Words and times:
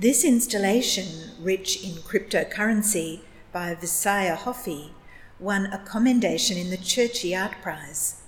This 0.00 0.22
installation, 0.24 1.32
rich 1.40 1.82
in 1.82 1.94
cryptocurrency 2.02 3.22
by 3.52 3.74
Visaya 3.74 4.36
Hoffie, 4.36 4.92
won 5.40 5.66
a 5.66 5.78
commendation 5.78 6.56
in 6.56 6.70
the 6.70 6.76
Churchie 6.76 7.34
Art 7.34 7.56
Prize. 7.60 8.22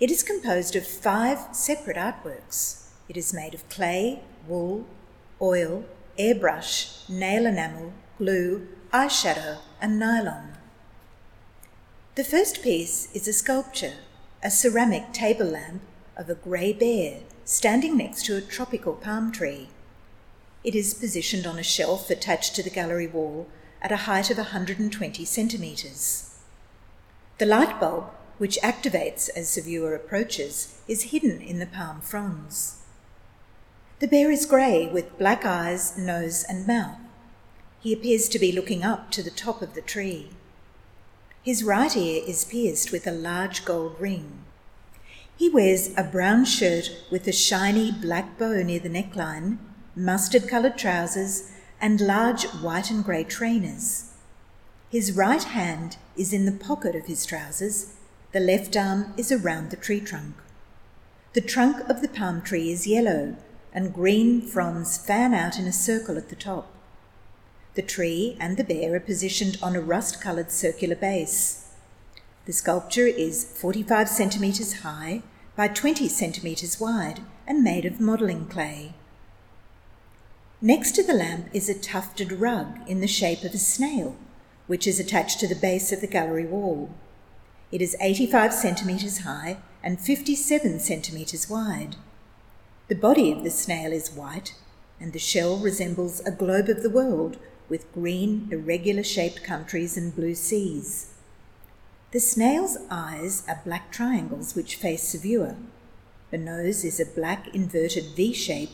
It 0.00 0.10
is 0.10 0.22
composed 0.22 0.74
of 0.74 0.86
five 0.86 1.54
separate 1.54 1.98
artworks. 1.98 2.86
It 3.10 3.18
is 3.18 3.34
made 3.34 3.52
of 3.52 3.68
clay, 3.68 4.20
wool, 4.48 4.86
oil, 5.38 5.84
airbrush, 6.18 7.06
nail 7.10 7.44
enamel, 7.44 7.92
glue, 8.16 8.68
eyeshadow, 8.90 9.58
and 9.82 9.98
nylon. 9.98 10.54
The 12.14 12.24
first 12.24 12.62
piece 12.62 13.14
is 13.14 13.28
a 13.28 13.34
sculpture, 13.34 13.96
a 14.42 14.50
ceramic 14.50 15.12
table 15.12 15.48
lamp 15.48 15.82
of 16.16 16.30
a 16.30 16.34
grey 16.34 16.72
bear 16.72 17.20
standing 17.44 17.98
next 17.98 18.24
to 18.24 18.36
a 18.38 18.40
tropical 18.40 18.94
palm 18.94 19.30
tree. 19.30 19.68
It 20.64 20.76
is 20.76 20.94
positioned 20.94 21.46
on 21.46 21.58
a 21.58 21.64
shelf 21.64 22.08
attached 22.08 22.54
to 22.54 22.62
the 22.62 22.70
gallery 22.70 23.08
wall 23.08 23.48
at 23.80 23.90
a 23.90 24.06
height 24.08 24.30
of 24.30 24.36
120 24.36 25.24
centimetres. 25.24 26.38
The 27.38 27.46
light 27.46 27.80
bulb, 27.80 28.10
which 28.38 28.58
activates 28.62 29.28
as 29.34 29.54
the 29.54 29.62
viewer 29.62 29.94
approaches, 29.94 30.80
is 30.86 31.10
hidden 31.10 31.40
in 31.40 31.58
the 31.58 31.66
palm 31.66 32.00
fronds. 32.00 32.82
The 33.98 34.06
bear 34.06 34.30
is 34.30 34.46
grey 34.46 34.86
with 34.86 35.18
black 35.18 35.44
eyes, 35.44 35.98
nose, 35.98 36.44
and 36.48 36.66
mouth. 36.66 36.98
He 37.80 37.92
appears 37.92 38.28
to 38.28 38.38
be 38.38 38.52
looking 38.52 38.84
up 38.84 39.10
to 39.12 39.22
the 39.22 39.30
top 39.30 39.62
of 39.62 39.74
the 39.74 39.82
tree. 39.82 40.30
His 41.42 41.64
right 41.64 41.96
ear 41.96 42.22
is 42.24 42.44
pierced 42.44 42.92
with 42.92 43.08
a 43.08 43.12
large 43.12 43.64
gold 43.64 44.00
ring. 44.00 44.44
He 45.36 45.48
wears 45.48 45.90
a 45.96 46.04
brown 46.04 46.44
shirt 46.44 46.90
with 47.10 47.26
a 47.26 47.32
shiny 47.32 47.90
black 47.90 48.38
bow 48.38 48.62
near 48.62 48.78
the 48.78 48.88
neckline, 48.88 49.58
mustard 49.94 50.48
coloured 50.48 50.78
trousers, 50.78 51.50
and 51.80 52.00
large 52.00 52.44
white 52.62 52.90
and 52.90 53.04
grey 53.04 53.24
trainers. 53.24 54.12
His 54.90 55.12
right 55.12 55.42
hand 55.42 55.96
is 56.16 56.32
in 56.32 56.44
the 56.44 56.52
pocket 56.52 56.94
of 56.94 57.06
his 57.06 57.26
trousers, 57.26 57.94
the 58.32 58.40
left 58.40 58.76
arm 58.76 59.12
is 59.16 59.30
around 59.30 59.70
the 59.70 59.76
tree 59.76 60.00
trunk. 60.00 60.34
The 61.34 61.40
trunk 61.42 61.88
of 61.88 62.00
the 62.00 62.08
palm 62.08 62.40
tree 62.40 62.70
is 62.70 62.86
yellow, 62.86 63.36
and 63.74 63.94
green 63.94 64.40
fronds 64.40 64.96
fan 64.96 65.34
out 65.34 65.58
in 65.58 65.66
a 65.66 65.72
circle 65.72 66.16
at 66.16 66.28
the 66.28 66.36
top. 66.36 66.70
The 67.74 67.82
tree 67.82 68.36
and 68.38 68.56
the 68.56 68.64
bear 68.64 68.94
are 68.94 69.00
positioned 69.00 69.58
on 69.62 69.76
a 69.76 69.80
rust 69.80 70.20
coloured 70.20 70.50
circular 70.50 70.96
base. 70.96 71.70
The 72.44 72.52
sculpture 72.52 73.06
is 73.06 73.44
45 73.44 74.08
centimetres 74.08 74.80
high 74.80 75.22
by 75.56 75.68
20 75.68 76.08
centimetres 76.08 76.80
wide 76.80 77.20
and 77.46 77.62
made 77.62 77.84
of 77.84 78.00
modelling 78.00 78.46
clay. 78.46 78.94
Next 80.64 80.92
to 80.92 81.02
the 81.02 81.12
lamp 81.12 81.48
is 81.52 81.68
a 81.68 81.74
tufted 81.74 82.30
rug 82.30 82.88
in 82.88 83.00
the 83.00 83.08
shape 83.08 83.42
of 83.42 83.52
a 83.52 83.58
snail, 83.58 84.14
which 84.68 84.86
is 84.86 85.00
attached 85.00 85.40
to 85.40 85.48
the 85.48 85.56
base 85.56 85.90
of 85.90 86.00
the 86.00 86.06
gallery 86.06 86.46
wall. 86.46 86.94
It 87.72 87.82
is 87.82 87.96
85 88.00 88.54
centimetres 88.54 89.18
high 89.22 89.56
and 89.82 90.00
57 90.00 90.78
centimetres 90.78 91.50
wide. 91.50 91.96
The 92.86 92.94
body 92.94 93.32
of 93.32 93.42
the 93.42 93.50
snail 93.50 93.92
is 93.92 94.12
white, 94.12 94.54
and 95.00 95.12
the 95.12 95.18
shell 95.18 95.58
resembles 95.58 96.20
a 96.20 96.30
globe 96.30 96.68
of 96.68 96.84
the 96.84 96.90
world 96.90 97.38
with 97.68 97.92
green, 97.92 98.48
irregular 98.52 99.02
shaped 99.02 99.42
countries 99.42 99.96
and 99.96 100.14
blue 100.14 100.36
seas. 100.36 101.12
The 102.12 102.20
snail's 102.20 102.78
eyes 102.88 103.42
are 103.48 103.62
black 103.64 103.90
triangles 103.90 104.54
which 104.54 104.76
face 104.76 105.10
the 105.10 105.18
viewer. 105.18 105.56
The 106.30 106.38
nose 106.38 106.84
is 106.84 107.00
a 107.00 107.04
black 107.04 107.52
inverted 107.52 108.14
V 108.14 108.32
shape 108.32 108.70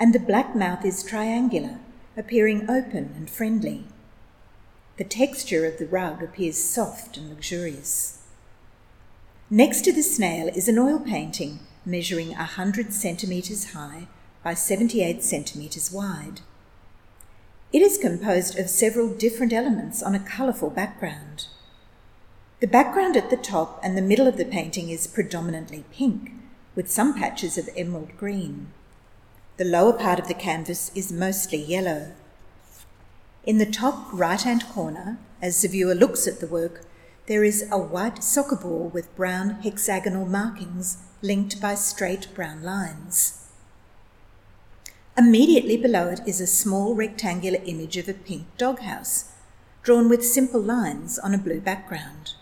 and 0.00 0.14
the 0.14 0.18
black 0.18 0.56
mouth 0.56 0.82
is 0.84 1.02
triangular, 1.02 1.78
appearing 2.16 2.62
open 2.70 3.12
and 3.14 3.28
friendly. 3.28 3.84
The 4.96 5.04
texture 5.04 5.66
of 5.66 5.78
the 5.78 5.86
rug 5.86 6.22
appears 6.22 6.56
soft 6.56 7.18
and 7.18 7.28
luxurious. 7.28 8.22
Next 9.50 9.82
to 9.82 9.92
the 9.92 10.02
snail 10.02 10.48
is 10.48 10.68
an 10.68 10.78
oil 10.78 10.98
painting 10.98 11.60
measuring 11.84 12.30
100 12.30 12.92
centimetres 12.92 13.72
high 13.72 14.06
by 14.42 14.54
78 14.54 15.22
centimetres 15.22 15.92
wide. 15.92 16.40
It 17.72 17.82
is 17.82 17.98
composed 17.98 18.58
of 18.58 18.70
several 18.70 19.14
different 19.14 19.52
elements 19.52 20.02
on 20.02 20.14
a 20.14 20.20
colourful 20.20 20.70
background. 20.70 21.46
The 22.60 22.66
background 22.66 23.16
at 23.16 23.30
the 23.30 23.36
top 23.36 23.80
and 23.82 23.96
the 23.96 24.02
middle 24.02 24.26
of 24.26 24.36
the 24.36 24.44
painting 24.44 24.88
is 24.88 25.06
predominantly 25.06 25.84
pink, 25.92 26.32
with 26.74 26.90
some 26.90 27.14
patches 27.14 27.58
of 27.58 27.68
emerald 27.76 28.16
green. 28.16 28.72
The 29.60 29.66
lower 29.66 29.92
part 29.92 30.18
of 30.18 30.26
the 30.26 30.32
canvas 30.32 30.90
is 30.94 31.12
mostly 31.12 31.58
yellow. 31.58 32.12
In 33.44 33.58
the 33.58 33.66
top 33.66 34.08
right 34.10 34.40
hand 34.40 34.66
corner, 34.70 35.18
as 35.42 35.60
the 35.60 35.68
viewer 35.68 35.94
looks 35.94 36.26
at 36.26 36.40
the 36.40 36.46
work, 36.46 36.86
there 37.26 37.44
is 37.44 37.68
a 37.70 37.76
white 37.76 38.24
soccer 38.24 38.56
ball 38.56 38.88
with 38.88 39.14
brown 39.16 39.60
hexagonal 39.62 40.24
markings 40.24 40.96
linked 41.20 41.60
by 41.60 41.74
straight 41.74 42.34
brown 42.34 42.62
lines. 42.62 43.48
Immediately 45.18 45.76
below 45.76 46.08
it 46.08 46.20
is 46.26 46.40
a 46.40 46.46
small 46.46 46.94
rectangular 46.94 47.60
image 47.66 47.98
of 47.98 48.08
a 48.08 48.14
pink 48.14 48.46
doghouse, 48.56 49.30
drawn 49.82 50.08
with 50.08 50.24
simple 50.24 50.62
lines 50.62 51.18
on 51.18 51.34
a 51.34 51.38
blue 51.38 51.60
background. 51.60 52.32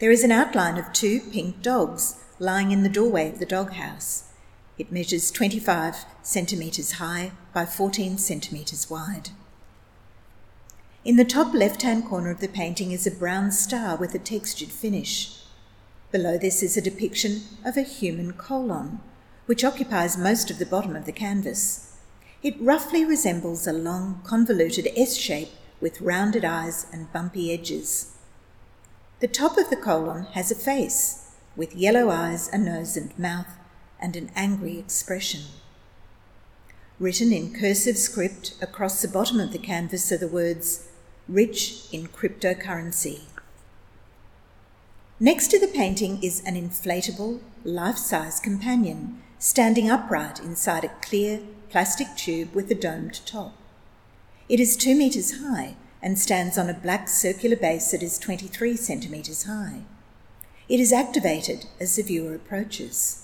There 0.00 0.10
is 0.10 0.24
an 0.24 0.32
outline 0.32 0.78
of 0.78 0.92
two 0.92 1.20
pink 1.20 1.62
dogs 1.62 2.16
lying 2.40 2.72
in 2.72 2.82
the 2.82 2.88
doorway 2.88 3.30
of 3.30 3.38
the 3.38 3.46
doghouse. 3.46 4.24
It 4.76 4.90
measures 4.90 5.30
25 5.30 6.04
centimetres 6.22 6.92
high 6.92 7.32
by 7.52 7.64
14 7.64 8.18
centimetres 8.18 8.90
wide. 8.90 9.30
In 11.04 11.16
the 11.16 11.24
top 11.24 11.54
left 11.54 11.82
hand 11.82 12.06
corner 12.06 12.30
of 12.30 12.40
the 12.40 12.48
painting 12.48 12.90
is 12.90 13.06
a 13.06 13.10
brown 13.10 13.52
star 13.52 13.96
with 13.96 14.14
a 14.14 14.18
textured 14.18 14.70
finish. 14.70 15.42
Below 16.10 16.38
this 16.38 16.62
is 16.62 16.76
a 16.76 16.80
depiction 16.80 17.42
of 17.64 17.76
a 17.76 17.82
human 17.82 18.32
colon, 18.32 19.00
which 19.46 19.62
occupies 19.62 20.16
most 20.18 20.50
of 20.50 20.58
the 20.58 20.66
bottom 20.66 20.96
of 20.96 21.04
the 21.04 21.12
canvas. 21.12 21.96
It 22.42 22.60
roughly 22.60 23.04
resembles 23.04 23.66
a 23.66 23.72
long, 23.72 24.22
convoluted 24.24 24.88
S 24.96 25.16
shape 25.16 25.50
with 25.80 26.00
rounded 26.00 26.44
eyes 26.44 26.86
and 26.92 27.12
bumpy 27.12 27.52
edges. 27.52 28.16
The 29.20 29.28
top 29.28 29.56
of 29.56 29.70
the 29.70 29.76
colon 29.76 30.24
has 30.32 30.50
a 30.50 30.56
face 30.56 31.30
with 31.54 31.76
yellow 31.76 32.10
eyes, 32.10 32.48
a 32.48 32.58
nose 32.58 32.96
and 32.96 33.16
mouth, 33.18 33.46
and 34.04 34.16
an 34.16 34.30
angry 34.36 34.78
expression. 34.78 35.40
Written 37.00 37.32
in 37.32 37.58
cursive 37.58 37.96
script 37.96 38.54
across 38.60 39.00
the 39.00 39.08
bottom 39.08 39.40
of 39.40 39.50
the 39.50 39.58
canvas 39.58 40.12
are 40.12 40.18
the 40.18 40.28
words, 40.28 40.86
Rich 41.26 41.86
in 41.90 42.08
Cryptocurrency. 42.08 43.22
Next 45.18 45.48
to 45.48 45.58
the 45.58 45.68
painting 45.68 46.22
is 46.22 46.42
an 46.44 46.54
inflatable, 46.54 47.40
life 47.64 47.96
size 47.96 48.40
companion 48.40 49.22
standing 49.38 49.88
upright 49.88 50.38
inside 50.38 50.84
a 50.84 50.92
clear 51.00 51.40
plastic 51.70 52.08
tube 52.14 52.54
with 52.54 52.70
a 52.70 52.74
domed 52.74 53.24
top. 53.24 53.54
It 54.50 54.60
is 54.60 54.76
two 54.76 54.94
metres 54.94 55.40
high 55.40 55.76
and 56.02 56.18
stands 56.18 56.58
on 56.58 56.68
a 56.68 56.74
black 56.74 57.08
circular 57.08 57.56
base 57.56 57.90
that 57.92 58.02
is 58.02 58.18
23 58.18 58.76
centimetres 58.76 59.44
high. 59.44 59.84
It 60.68 60.78
is 60.78 60.92
activated 60.92 61.64
as 61.80 61.96
the 61.96 62.02
viewer 62.02 62.34
approaches. 62.34 63.23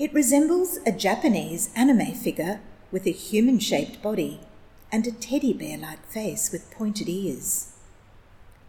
It 0.00 0.14
resembles 0.14 0.78
a 0.86 0.92
Japanese 0.92 1.68
anime 1.76 2.14
figure 2.14 2.62
with 2.90 3.06
a 3.06 3.10
human 3.10 3.58
shaped 3.58 4.00
body 4.00 4.40
and 4.90 5.06
a 5.06 5.12
teddy 5.12 5.52
bear 5.52 5.76
like 5.76 6.06
face 6.06 6.50
with 6.50 6.70
pointed 6.70 7.06
ears. 7.06 7.74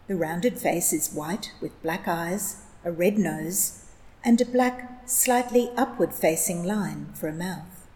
The 0.08 0.14
rounded 0.14 0.58
face 0.58 0.92
is 0.92 1.14
white 1.14 1.54
with 1.58 1.82
black 1.82 2.06
eyes, 2.06 2.66
a 2.84 2.92
red 2.92 3.16
nose, 3.16 3.86
and 4.22 4.42
a 4.42 4.44
black, 4.44 5.08
slightly 5.08 5.70
upward 5.74 6.12
facing 6.12 6.64
line 6.64 7.14
for 7.14 7.28
a 7.28 7.32
mouth. 7.32 7.88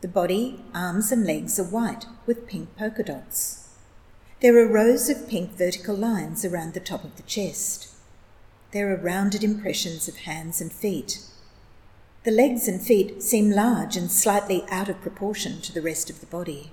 The 0.00 0.06
body, 0.06 0.62
arms, 0.72 1.10
and 1.10 1.26
legs 1.26 1.58
are 1.58 1.64
white 1.64 2.06
with 2.26 2.46
pink 2.46 2.76
polka 2.76 3.02
dots. 3.02 3.70
There 4.38 4.56
are 4.56 4.72
rows 4.72 5.10
of 5.10 5.28
pink 5.28 5.58
vertical 5.58 5.96
lines 5.96 6.44
around 6.44 6.74
the 6.74 6.80
top 6.80 7.02
of 7.02 7.16
the 7.16 7.24
chest. 7.24 7.88
There 8.70 8.88
are 8.94 8.96
rounded 8.96 9.42
impressions 9.42 10.06
of 10.06 10.18
hands 10.18 10.60
and 10.60 10.72
feet 10.72 11.18
the 12.22 12.30
legs 12.30 12.68
and 12.68 12.82
feet 12.82 13.22
seem 13.22 13.50
large 13.50 13.96
and 13.96 14.10
slightly 14.10 14.62
out 14.70 14.90
of 14.90 15.00
proportion 15.00 15.60
to 15.62 15.72
the 15.72 15.80
rest 15.80 16.10
of 16.10 16.20
the 16.20 16.26
body. 16.26 16.70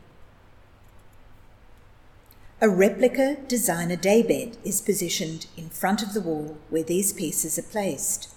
A 2.59 2.67
replica 2.67 3.37
designer 3.47 3.95
daybed 3.95 4.57
is 4.65 4.81
positioned 4.81 5.47
in 5.55 5.69
front 5.69 6.03
of 6.03 6.13
the 6.13 6.21
wall 6.21 6.57
where 6.69 6.83
these 6.83 7.13
pieces 7.13 7.57
are 7.57 7.63
placed. 7.63 8.33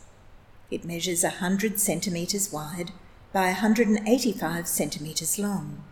It 0.70 0.84
measures 0.84 1.24
100 1.24 1.80
centimetres 1.80 2.52
wide 2.52 2.92
by 3.32 3.46
185 3.46 4.68
centimetres 4.68 5.36
long. 5.36 5.82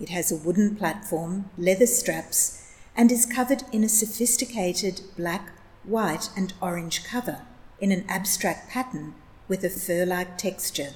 It 0.00 0.10
has 0.10 0.30
a 0.30 0.36
wooden 0.36 0.76
platform, 0.76 1.50
leather 1.58 1.86
straps, 1.86 2.70
and 2.94 3.10
is 3.10 3.26
covered 3.26 3.64
in 3.72 3.82
a 3.82 3.88
sophisticated 3.88 5.00
black, 5.16 5.52
white, 5.82 6.28
and 6.36 6.52
orange 6.60 7.02
cover 7.02 7.42
in 7.80 7.90
an 7.90 8.04
abstract 8.08 8.70
pattern 8.70 9.14
with 9.52 9.64
a 9.64 9.68
fur 9.68 10.06
like 10.06 10.38
texture. 10.38 10.94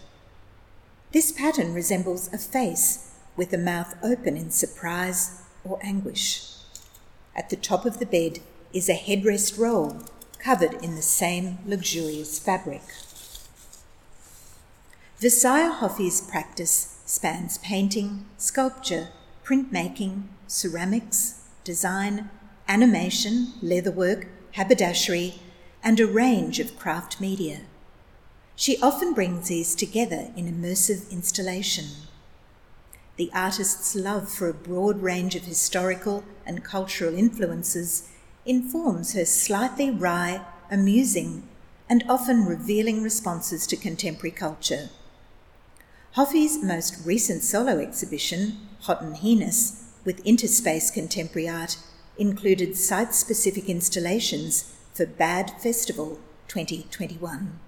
This 1.13 1.31
pattern 1.31 1.75
resembles 1.75 2.33
a 2.33 2.39
face 2.39 3.13
with 3.37 3.51
the 3.51 3.59
mouth 3.59 3.95
open 4.03 4.35
in 4.35 4.51
surprise 4.51 5.43
or 5.63 5.79
anguish. 5.83 6.55
At 7.35 7.51
the 7.51 7.57
top 7.57 7.85
of 7.85 7.99
the 7.99 8.07
bed 8.07 8.39
is 8.73 8.89
a 8.89 8.95
headrest 8.95 9.59
roll 9.59 10.01
covered 10.39 10.73
in 10.83 10.95
the 10.95 11.03
same 11.03 11.59
luxurious 11.67 12.39
fabric. 12.39 12.81
Visaya 15.21 15.71
Hoffie's 15.71 16.23
practice 16.23 17.03
spans 17.05 17.59
painting, 17.59 18.25
sculpture, 18.39 19.09
printmaking, 19.45 20.29
ceramics, 20.47 21.43
design, 21.63 22.31
animation, 22.67 23.53
leatherwork, 23.63 24.29
haberdashery, 24.53 25.43
and 25.85 26.01
a 26.01 26.07
range 26.07 26.59
of 26.59 26.79
craft 26.79 27.21
media. 27.21 27.61
She 28.59 28.81
often 28.81 29.13
brings 29.13 29.49
these 29.49 29.75
together 29.75 30.31
in 30.35 30.51
immersive 30.51 31.11
installation. 31.11 31.89
The 33.17 33.31
artist's 33.35 33.95
love 33.95 34.31
for 34.31 34.49
a 34.49 34.55
broad 34.55 35.03
range 35.03 35.35
of 35.37 35.45
historical 35.45 36.25
and 36.47 36.65
cultural 36.65 37.15
influences 37.15 38.09
informs 38.47 39.13
her 39.13 39.27
slightly 39.27 39.91
wry, 39.91 40.41
amusing, 40.71 41.47
and 41.87 42.03
often 42.09 42.47
revealing 42.47 43.03
responses 43.03 43.67
to 43.67 43.77
contemporary 43.77 44.31
culture. 44.31 44.89
Hoffie's 46.13 46.63
most 46.63 47.05
recent 47.05 47.43
solo 47.43 47.79
exhibition, 47.79 48.57
Hot 48.83 49.03
and 49.03 49.17
Heinous, 49.17 49.85
with 50.07 50.25
interspace 50.25 50.91
contemporary 50.91 51.47
art, 51.47 51.77
included 52.17 52.75
site 52.75 53.15
specific 53.15 53.69
installations 53.69 54.73
for 54.95 55.05
Bad 55.05 55.51
Festival 55.61 56.19
2021. 56.49 57.61